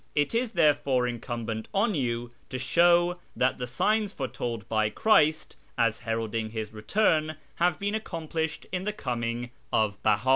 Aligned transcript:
It 0.15 0.33
is 0.33 0.53
therefore 0.53 1.07
incumbent 1.07 1.67
on 1.75 1.93
you 1.93 2.31
to 2.49 2.57
show 2.57 3.19
that 3.35 3.59
the 3.59 3.67
signs 3.67 4.13
foretold 4.13 4.67
by 4.67 4.89
Christ 4.89 5.55
as 5.77 5.99
heralding 5.99 6.49
His 6.49 6.73
return 6.73 7.35
have 7.57 7.77
been 7.77 7.93
accomplished 7.93 8.65
in 8.71 8.81
the 8.81 8.93
coming 8.93 9.51
of 9.71 10.01
Beha. 10.01 10.29